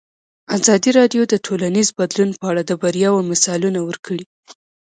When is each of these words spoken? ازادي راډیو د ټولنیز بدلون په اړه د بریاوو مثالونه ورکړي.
ازادي 0.57 0.91
راډیو 0.99 1.23
د 1.27 1.33
ټولنیز 1.45 1.87
بدلون 1.99 2.29
په 2.39 2.45
اړه 2.51 2.61
د 2.65 2.71
بریاوو 2.81 3.27
مثالونه 3.31 3.79
ورکړي. 3.83 4.25